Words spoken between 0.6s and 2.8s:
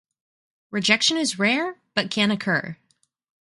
Rejection is rare, but can occur.